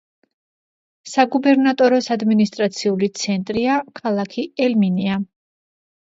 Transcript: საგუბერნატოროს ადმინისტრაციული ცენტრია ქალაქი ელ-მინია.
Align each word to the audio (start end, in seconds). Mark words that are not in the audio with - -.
საგუბერნატოროს 1.11 2.07
ადმინისტრაციული 2.15 3.11
ცენტრია 3.21 3.77
ქალაქი 4.01 4.49
ელ-მინია. 4.67 5.21